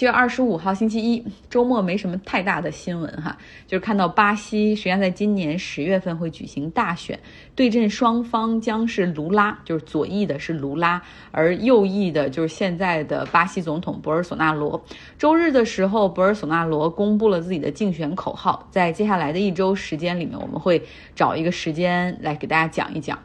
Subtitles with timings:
[0.00, 7.20] 七月二十五号星期一，周末没什么太大的新闻哈，就是看到巴西实际上在今年十月份会举行大选，
[7.54, 11.02] 对阵双方将是卢拉，就是左翼的是卢拉，
[11.32, 14.82] 而右翼的就是现在的巴西总统博尔索纳罗。
[15.18, 20.82] 周日的时候，博尔索纳罗公布了自己的竞选口号，在接下来的一周时间里面，我们会
[21.14, 23.18] 找一个时间来给大家讲一讲。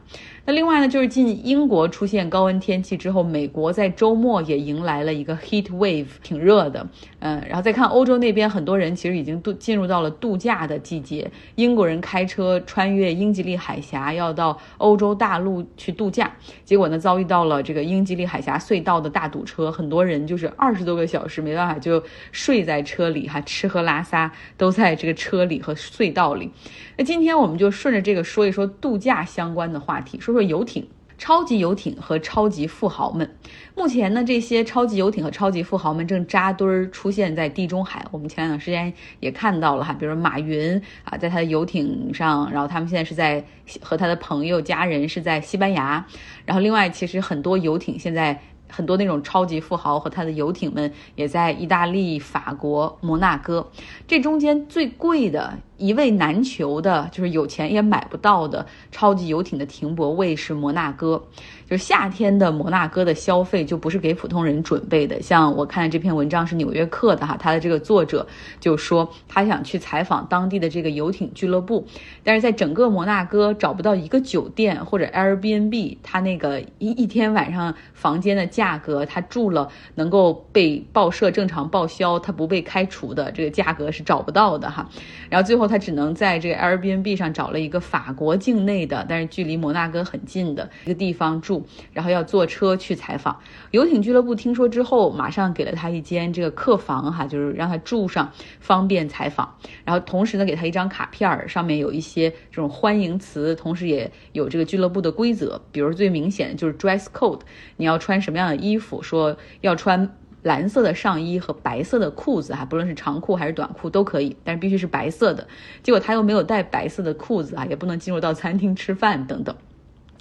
[0.48, 6.88] 那另外呢，就是近英国出现高温天气之后，美国在周末也迎来了一个 heat wave，挺热的。
[7.20, 11.28] 嗯，然后再看欧洲那边，很多人其实已经度进入到了度假的季节。
[11.56, 16.32] 英国人开车穿越英吉利海峡，要到欧洲大陆去度假，
[16.64, 26.52] 结果呢，遭遇到了这个英吉利海峡隧道的大堵车，很多人就是 二十多个小时没办法就睡在车里，哈，吃喝拉撒都在这个车里和隧道里。
[26.98, 33.36] 那今天我们就顺着这个说一说度假相关的话题，说说游艇、超级游艇和超级富豪们。
[33.76, 38.06] 目前呢，这些超级游艇和超级富豪们正扎堆儿出现在地中海。
[38.12, 43.44] 我们前两段时间也看到了哈，比如说马云啊，在他的游艇上，然后他们现在是在
[43.82, 46.06] 和他的朋友、家人是在西班牙。
[46.46, 48.42] 然后另外，其实很多游艇现在。
[48.68, 53.70] 很多那种超级富豪和他的游艇们也在意大利、法国、摩纳哥。
[54.08, 61.22] 这中间最贵的、一位难求的，就是有钱也买不到的超级游艇的停泊位是摩纳哥。
[61.68, 65.20] 就是夏天的摩纳哥的消费就不是给普通人准备的。
[65.20, 68.26] 像我看这篇文章是《纽约客》的哈，他的这个作者
[68.60, 71.84] 就说他想去采访当地的这个游艇俱乐部，
[72.24, 84.88] 但是在整个摩纳哥找不到一个酒店或者 Airbnb，他那个一一天晚上房间的价格，他住了能够被报社正常报销，他不被开除的这个价格是找不到的哈。
[85.32, 91.66] 然后最后他只能在这个 Airbnb 上找了一个法国境内的，但是距离摩纳哥很近的一个地方住。
[91.94, 93.40] 然后要坐车去采访
[93.72, 99.56] 游艇俱乐部，听说之后马上给了他一间这个客房哈，就是让他住上方便采访。
[99.84, 105.62] 然后同时呢，给他一张卡片儿，上面有一些这种欢迎词，同时也有这个俱乐部的规则。
[105.72, 107.42] 比如最明显的就是 dress code，
[107.78, 109.02] 你要穿什么样的衣服？
[109.02, 115.48] 说要穿蓝色的上衣和白色的裤子啊，不论是长裤还是短裤都可以，但是必须是白色的。
[115.82, 119.56] 结果他又没有带白色的裤子啊，也不能进入到餐厅吃饭等等。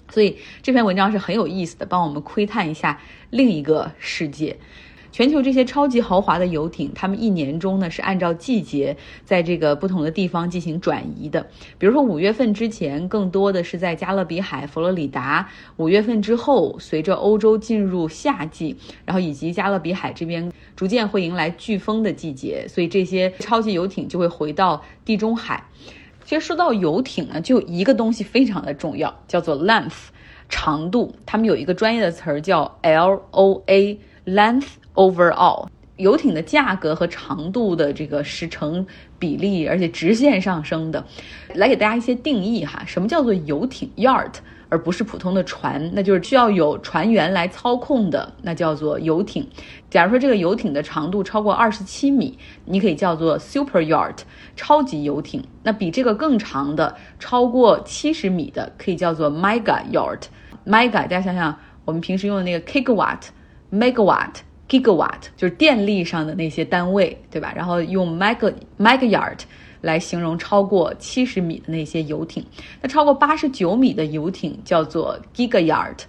[0.08, 2.98] 所以这篇文章是很有意思的，帮我们窥探一下
[3.28, 4.56] 另一个世界。
[5.14, 11.46] 全球这些超级豪华的游艇，他们一年中呢是按照季节在这个不同的地方进行转移的。
[11.78, 25.62] 比如说五月份之前，更多的是在加勒比海、佛罗里达；五月份之后，随着欧洲进入夏季，然后以及加勒比海这边逐渐会迎来飓风的季节，所以这些超级游艇就会回到地中海。
[26.24, 30.08] 其实说到游艇呢，就一个东西非常的重要，叫做 length，
[30.48, 31.14] 长度。
[31.24, 35.66] 他们有一个专业的词儿叫 L O A，length overall。
[35.96, 38.84] 游艇的价格和长度的这个是成
[39.16, 41.04] 比例，而且直线上升的。
[41.54, 44.32] 来给大家一些定义哈，什么叫做游艇 yacht？
[44.70, 49.46] 而不是普通的船，那就是需要有船员来操控的，那叫做游艇。
[49.88, 54.18] 假如说这个游艇的长度超过二十七米，你可以叫做 super yacht，
[54.56, 55.44] 超级游艇。
[55.62, 60.22] 那比这个更长的，超过七十米的，可以叫做 mega yacht。
[60.66, 63.20] mega，大家想想，我们平时用的那个 kilowatt、
[63.70, 64.34] megawatt、
[64.68, 67.52] gigawatt，就是电力上的那些单位，对吧？
[67.54, 69.38] 然后用 mega mega yard。
[69.80, 72.42] 来形容超过七十米的那些游艇，
[72.80, 76.04] 那超过八十九米的游艇叫做 giga yacht，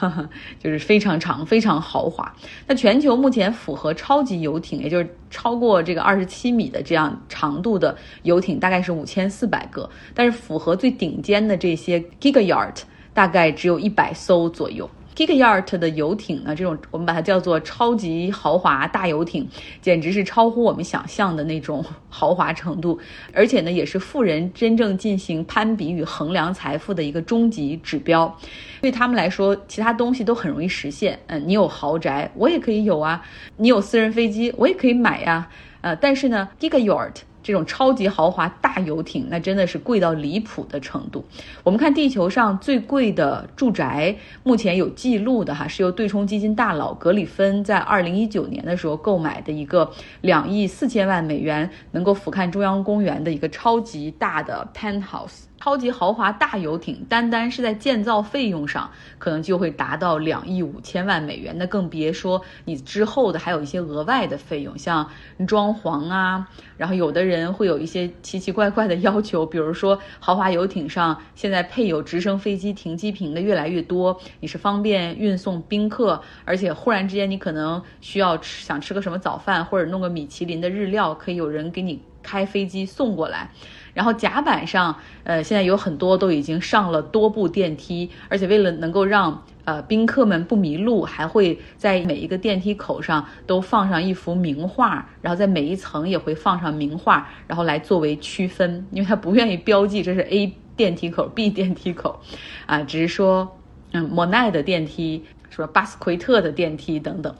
[0.62, 2.30] 就是非常长、非常豪华。
[2.66, 12.82] 那全球目前符合超级游艇，也就是超过这个二十七米的这样长度的游艇，大概是五千四百个，但是符合最顶尖的这些 giga yacht，
[13.14, 14.86] 大概只有一百艘左右。
[15.14, 19.48] Giga Yacht 的游艇呢，这种我们把它叫做超级豪华大游艇，
[19.80, 22.98] 简直是超乎我们想象的那种豪华程度，
[23.32, 28.36] 而且呢，也是富人真正进行攀比与衡量财富的一个终极指标。
[28.80, 31.18] 对他们来说，其他东西都很容易实现。
[31.28, 33.22] 嗯，你有豪宅，我也可以有啊；
[33.56, 35.48] 你有私人飞机，我也可以买呀。
[35.80, 37.18] 呃，但是呢，Giga Yacht。
[37.44, 41.24] 这种超级豪华大游艇，那真的是贵到离谱的程度。
[41.62, 49.88] 我们看地球上最贵的住宅，目前有记录的哈，是由对冲基金大佬格里芬在二零一九年的时候购买的一个
[50.22, 55.42] 两亿四千万美元，能够俯瞰中央公园的一个超级大的 penthouse。
[55.60, 61.56] 超级豪华大游艇，单单是在建造费用上，可能就会达到两亿五千万美元。
[61.56, 65.08] 那更别说你之后的还有一些额外的费用，像
[65.46, 66.46] 装潢啊，
[66.76, 83.50] 然后有的人会有一些奇奇怪怪的要求，比如说豪华游艇上现在配有直升飞机停机坪的越来越多，你是方便运送宾客，而且忽然之间你可能需要吃想吃个什么早饭，或者弄个米其林的日料，可以有人给你开飞机送过来。
[83.92, 102.18] 然后甲板上，呃，现在有很多都已经上了多部电梯，而且为了能够让呃宾客们不迷路，还会在每一个电梯口上都放上一幅名画，然后在每一层也会放上名画，然后来作为区分，因为他不愿意标记这是 A 电梯口、B 电梯口，
[102.66, 103.56] 啊，只是说，
[103.92, 105.68] 嗯，莫奈的电梯是吧？
[105.72, 107.32] 巴斯奎特的电梯等等。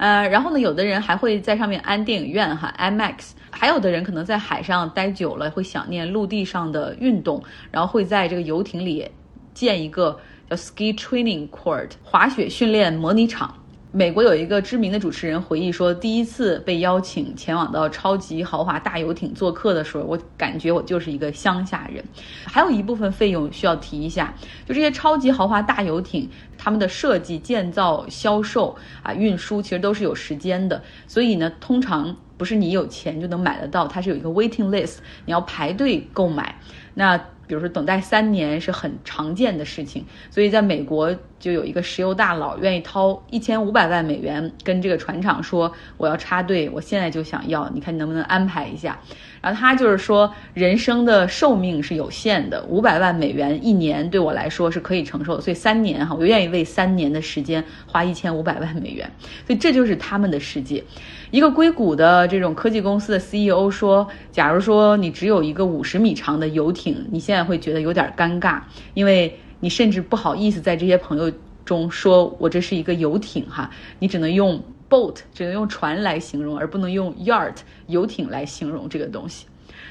[0.00, 9.06] 呃，然后呢，有的人还会在上面安电影院哈，IMAX，还有的人可能在海上待久了，会想念陆地上的运动，然后会在这个游艇里
[9.52, 10.18] 建一个
[10.48, 13.54] 叫 Ski Training Court 滑雪训练模拟场。
[13.92, 22.04] 美国有一个知名的主持人回忆说，第一次被邀请前往到超级豪华大游艇做客的时候，我感觉我就是一个乡下人。
[22.44, 24.32] 还有一部分费用需要提一下，
[24.64, 26.30] 就这些超级豪华大游艇，
[26.62, 36.60] 他们的设计、建造、销售啊、运输其实都是有时间的，所以呢，通常不是你有钱就能买得到，它是有一个 waiting list，你要排队购买。
[36.92, 37.16] 那
[37.46, 41.16] 比如说等待三年是很常见的事情，所以在美国。
[41.40, 48.96] 就有一个石油大佬愿意掏一千五百万美元跟这个船厂说我要插队，我现在就想要，你看你能不能安排一下？
[49.40, 59.10] 然后他就是说人生的寿命是有限的，五百万美元一年对我来说是可以承受的，所以三年哈，我愿意为三年的时间花一千五百万美元，
[59.46, 60.84] 所以这就是他们的世界。
[61.30, 68.60] 一个硅谷的这种科技公司的 CEO 说，假如说你只有一个五十米长的游艇，你现在会觉得有点尴尬，
[68.92, 69.34] 因为。
[69.60, 71.30] 你甚至不好意思在这些朋友
[71.64, 79.46] 中说，我这是一个游艇哈，你只能用 boat，只能用船来形容，而不能用 yacht 游艇来形容这个东西。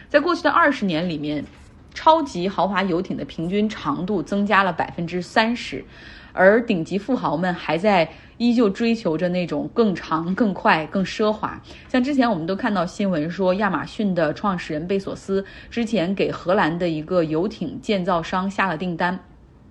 [0.10, 1.46] 在过去的二十年里面，
[1.94, 5.86] 超级豪华游艇的平均长度增加了百分之三十，
[6.34, 11.62] 而顶级富豪们还在依旧追求着那种更长、更快、更奢华。
[11.88, 19.20] 像之前我们都看到新闻说，亚马逊的创始人贝索斯之前给荷兰的一个游艇建造商下了订单。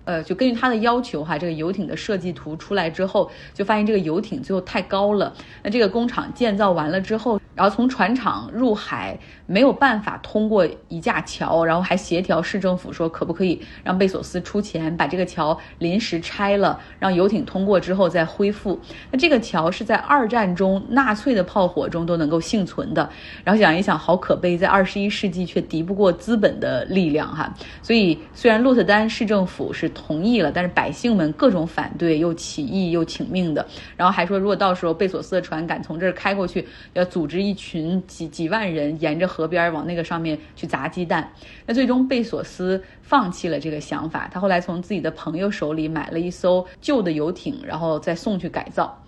[0.05, 5.33] 呃，就根据他的要求哈，这个游艇的设计图出来之后，就发现这个游艇最后太高了。
[5.63, 18.79] 那这个工厂建造完了之后，然后从船厂入海没有办法通过一架桥，然后还协调市政府说可不可以让贝索斯出钱把这个桥临时拆了，让游艇通过之后再恢复。
[19.11, 23.09] 那这个桥是在二战中纳粹的炮火中都能够幸存的。
[23.43, 27.53] 然后想一想，好可悲，在二十一世纪却敌不过资本的力量哈。
[27.81, 29.89] 所以虽然鹿特丹市政府是。
[29.89, 33.65] 同意了，但是百姓们各种反对，又起义又请命的，
[33.97, 41.27] 然后还说，如果到时候贝索斯的船敢从这儿开过去，要组织一一群几几万人沿着河边往那个上面去砸鸡蛋。
[41.65, 49.03] 那最终贝索斯放弃了这个想法，他后来从自己的朋友手里买了一艘旧的游艇，然后再送去改造。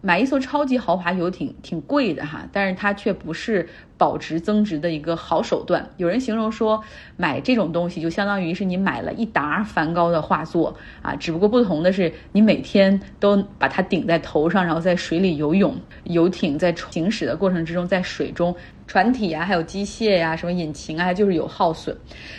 [0.00, 5.88] 买一艘超级豪华游艇挺贵的哈，但是它却不是保值增值的一个好手段。
[5.96, 6.82] 有人形容说，
[7.16, 15.74] 买这种东西就相当于是你买了一沓梵高的画作啊，只不过不同的是，你每天都把它顶在头上，然后在水里游泳。
[16.04, 18.54] 游艇在行驶的过程之中，在水中。
[18.86, 21.96] 船体呀，还有机械呀，什么引擎啊，就是有耗损。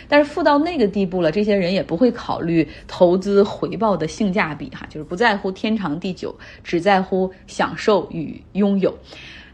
[0.08, 6.34] 但是富到那个地步了，这些人也不会考虑投资回报的性价比哈，就是不在乎天长地久，
[6.64, 8.96] 只在乎享受与拥有。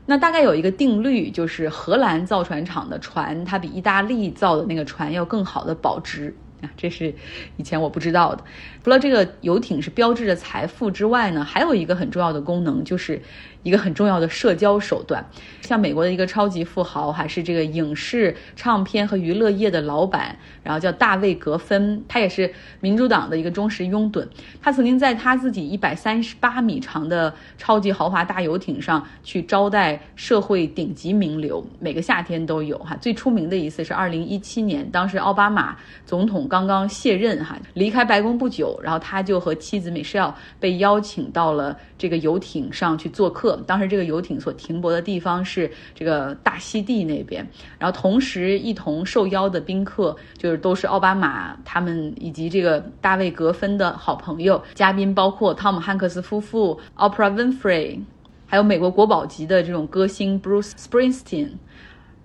[0.06, 6.35] 那大概有一个定律，就是荷兰造船厂的船，它比意大利造的那个船要更好的保值。
[6.78, 7.14] 这是
[7.59, 8.42] 以前我不知道的。
[8.83, 13.21] 除了这个游艇是标志着财富之外呢，还有一个很重要的功能，就是
[13.64, 15.28] 一个很重要的社交手段。
[15.61, 24.25] 像美国的一个超级富豪，还是这个影视、唱片和娱乐业的老板，然后叫大卫·格芬，他也是民主党的一个忠实拥趸。
[24.62, 32.94] 他曾经在他自己一百三十八米长的超级豪华大游艇上去招待社会顶级名流，每个夏天都有哈。
[33.00, 38.78] 最出名的一次是二零一七年，当时奥巴马总统刚刚卸任哈，离开白宫不久。
[38.83, 43.53] 然后他就和妻子米歇尔被邀请到了这个游艇上去做客。
[43.58, 47.46] 当时这个游艇所停泊的地方是这个大溪地那边。
[47.78, 54.62] 然后同时一同受邀的宾客就是都是奥巴马他们以及这个大卫格芬的好朋友。
[54.75, 58.00] 嘉宾包括汤姆汉克斯夫妇、Oprah Winfrey，
[58.46, 61.50] 还有美国国宝级的这种歌星 Bruce Springsteen。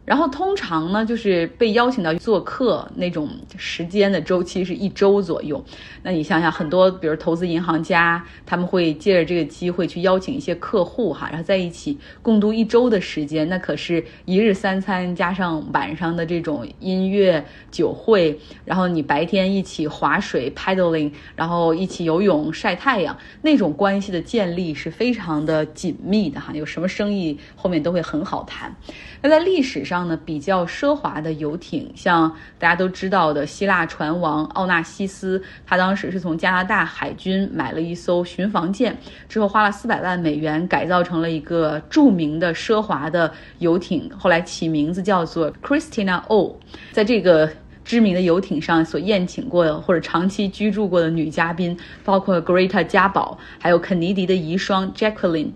[0.10, 5.64] 然后通常呢，就是被邀请到做客那种时间的周期是一周左右。
[6.02, 13.48] 那你想想，很多比如投资银行家，他们会借着这个机会去邀请一些客户哈，然后在一起共度一周的时间。
[13.50, 18.36] 那可是一日三餐加上晚上的这种音乐酒会，
[18.66, 26.52] 然后你白天一起划水 paddling，然后一起游泳晒太阳，那种关系的建立是非常的紧密的哈。
[26.56, 28.76] 有什么生意后面都会很好谈。
[29.22, 46.58] 那在历史上呢，比较奢华的游艇，像大家都知道的希腊船王奥纳西斯，他当时是从加拿大海军买了一艘巡防舰，之后花了四百万美元改造成了一个著名的奢华的游艇，后来起名字叫做 Christina O。
[46.92, 47.50] 在这个
[47.84, 55.52] 知名的游艇上所宴请过的或者长期居住过的女嘉宾，包括 Greta 嘉宝，还有肯尼迪的遗孀 Jacqueline。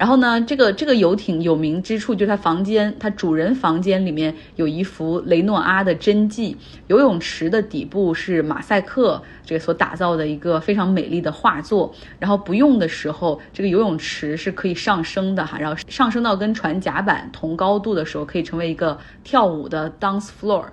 [0.00, 11.92] 然后呢，这个这个游艇有名之处就是它房间，它主人房间里面有一幅雷诺阿的真迹，游泳池的底部是马赛克这个所打造的一个非常美丽的画作。
[12.18, 20.64] 然后不用的时候，这个游泳池是可以上升的哈，然后上升到跟船甲板同高度的时候，可以成为一个跳舞的 dance floor。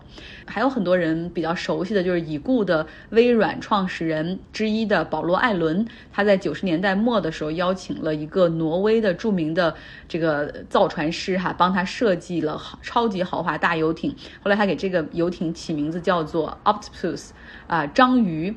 [0.47, 9.75] 还有很多人比较熟悉的就是已故的微软创始人之一的保罗·艾伦，他在九十年代末的时候邀请了一个挪威的著名的
[10.07, 14.15] 这个造船师哈，帮他设计了超级豪华大游艇。
[14.41, 17.29] 后来他给这个游艇起名字叫做 Octopus，
[17.67, 18.55] 啊，章鱼，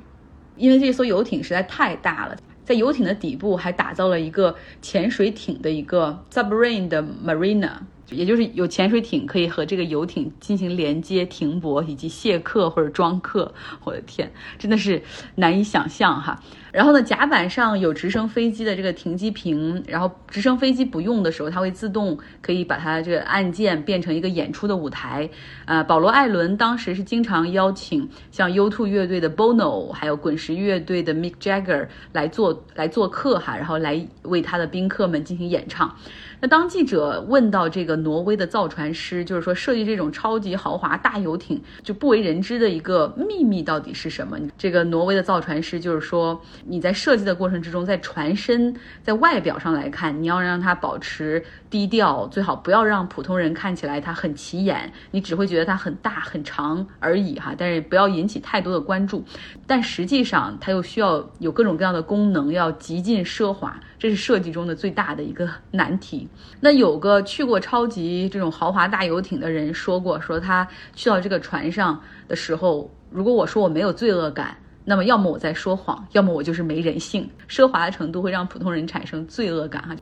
[0.57, 7.73] 因为这艘游艇实在太大了，在游艇的底部还打造了一个潜水艇的一个 submarine 的 marina。
[8.11, 13.55] 也就是有潜水艇可以和这个游艇进行连接、停泊以及卸客或者装客。
[13.85, 15.03] 我的天，真的是
[15.37, 16.43] 难以想象哈。
[16.73, 25.29] 然后呢，甲板上有直升飞机的这个停机坪，然后直升飞机不用的时候，它会自动可以把它这个按键变成一个演出的舞台。
[25.67, 35.95] 呃，保罗·艾伦当时是经常邀请像 U2 乐队的 Bono，还有滚石乐队的 Mick Jagger 来做来做客哈，然后来为他的宾客们进行演唱。
[36.43, 44.39] 那当记者问到这个挪威的造船师，就是说设计这种超级豪华大游艇就不为人知的一个秘密到底是什么？
[44.57, 57.55] 这个挪威的造船师就是说，你在设计的过程之中，在船身在外表上来看，你要让它保持低调，最好不要让普通人看起来它很起眼，你只会觉得它很大很长而已哈。
[57.57, 59.25] 但是不要引起太多的关注，
[59.67, 63.79] 但实际上它又需要有各种各样的功能，要极尽奢华。
[63.99, 66.27] 这是设计中的最大的一个难题。
[66.59, 74.57] 那有个去过超级这种豪华大游艇的人说过，说他去到这个船上的时候，如果我说我没有罪恶感，
[74.91, 77.31] 那么要么我在说谎，要么我就是没人性。
[77.49, 79.95] 奢华的程度会让普通人产生罪恶感哈。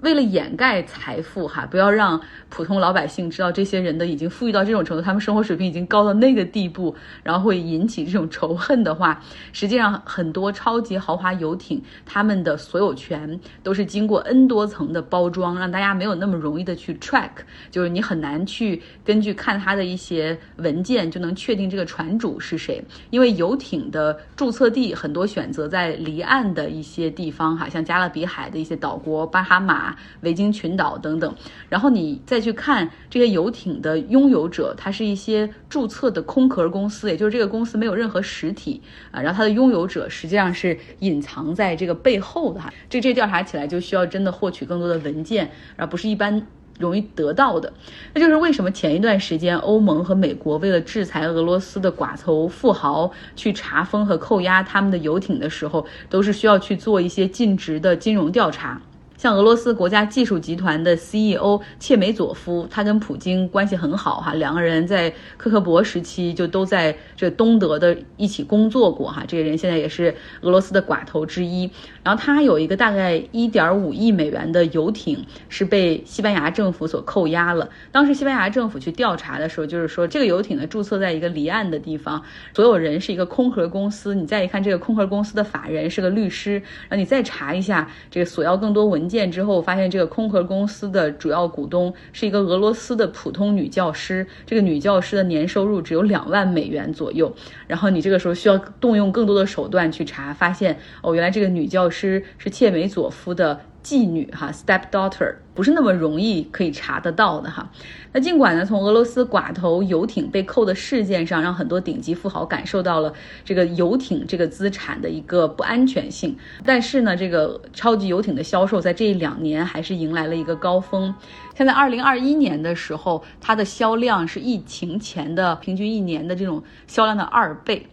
[0.00, 9.20] 为了掩盖财富，哈，不要让普通老百姓知道这些人的已经富裕到这种程度，他们生活水平已经高到那个地步，然后会引起这种仇恨的话，
[9.52, 17.30] 实际上很多超级豪华游艇，他们的所有权都是经过 N 多层的包装，让大家没有那么容易的去 track，
[17.72, 29.87] 就是你很难去根据看他的一些文件就能确定这个船主是谁，因为游艇的注册地很多选择在离岸的一些地方，哈，像加勒比海的一些岛国，巴哈马。
[30.20, 31.34] 维京群岛等等，
[31.68, 38.80] 然后你再去看这些游艇的拥有者，它是一些注册的空壳公司，也就是这个公司没有任何实体
[39.10, 42.72] 啊，然后它的拥有者实际上是隐藏在这个背后的哈。
[42.88, 46.46] 这这调查起来就需要真的获取更多的文件，而不是一般
[46.78, 47.72] 容易得到的。
[48.14, 58.80] 那就是为什么前一段时间欧盟和美国为了制裁俄罗斯的寡头富豪，去查封和扣押他们的游艇的时候，都是需要去做一些尽职的金融调查。
[59.18, 69.24] 像俄罗斯国家技术集团的 CEO 切梅佐夫，他跟普京关系很好哈，两个人在科克勃时期就都在这东德的一起工作过哈。
[69.26, 71.68] 这个人现在也是俄罗斯的寡头之一。
[72.04, 77.68] 然后他有一个大概一点五亿美元的游艇是被西班牙政府所扣押了。
[77.90, 82.22] 当时西班牙政府去调查的时候，就是说这个游艇呢注册在一个离岸的地方，
[82.54, 84.14] 所有人是一个空壳公司。
[84.14, 86.52] 你再一看这个空壳公司的法人是个律师，
[86.88, 89.07] 然后你再查一下这个索要更多文。
[89.08, 94.26] 件之后发现，这个空壳公司的主要股东是一个俄罗斯的普通女教师。
[94.44, 97.34] 这个女教师的年收入只有两万美元左右。
[97.66, 103.60] 然后你这个时候需要动用更多的手段去查，发现哦，原来这个女教师是切梅佐夫的。
[103.88, 107.70] 妓女哈，stepdaughter，不是那么容易可以查得到的哈。
[108.12, 113.10] 那尽管呢，从俄罗斯寡头游艇被扣的事件上，让很多顶级富豪感受到了
[113.46, 121.14] 这个游艇这个资产的一个不安全性，但是呢，这个超级游艇的销售在这一两年还是迎来了一个高峰。
[121.56, 127.86] 现在二零二一年的时候，它的销量是疫情前的平均一年的这种销量的二倍。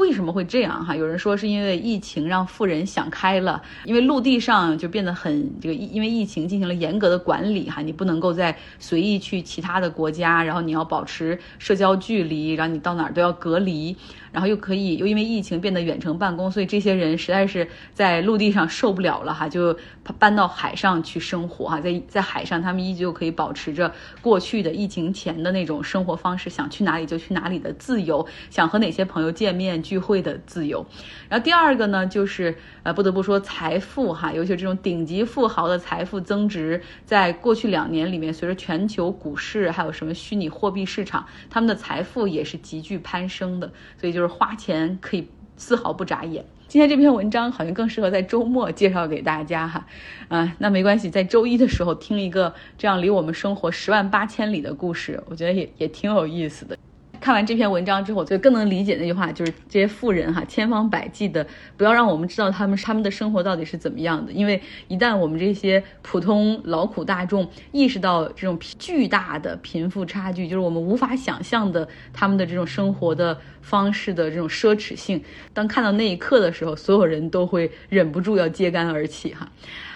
[0.00, 0.96] 为什么会这样哈？
[0.96, 13.94] 有人说是因为疫情让富人想开了，因为陆地上就变得很这个，因为疫情进行了严格的管理哈，你不能够再随意去其他的国家，然后你要保持社交距离，然后你到哪儿都要隔离。
[14.32, 19.76] 然后又可以，又因为疫情变得远程办公，所以这些人实在是在陆地上受不了了哈，就
[20.18, 30.86] 搬到海上去生活哈，在在海上他们依旧可以保持着过去的疫情前的那种生活方式，想去哪里就去哪里的自由，想和哪些朋友见面聚会的自由。
[31.28, 44.19] 然后第二个呢，就是呃不得不说财富哈，尤其这种顶级富豪的财富增值，在过去两年里面，随着全球股市还有什么虚拟货币市场，他们的财富也是急剧攀升的，所以就。
[44.20, 46.44] 就是花钱可以丝毫不眨眼。
[46.68, 49.86] 今天这篇文章好像更适合在周末介绍给大家哈，
[50.28, 56.76] 啊，那没关系，在周一的时候听一个这样离我们生活十万八千里的故事，我觉得也也挺有意思的。
[57.20, 61.46] 看完这篇文章之后，我就更能理解那句话，就是这些富人哈，千方百计的
[61.76, 75.22] 不要让我们知道他们他们的生活到底是怎么样的，因为一旦我们这些普通劳苦大众意识到这种巨大的贫富差距，就是我们无法想象的他们的这种生活的方式的这种奢侈性，
[75.52, 79.46] 当看到那一刻的时候，所有人都会忍不住要揭竿而起哈。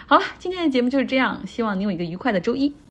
[0.06, 2.74] 好了，今天的节目就是这样，希望你有一个愉快的周一。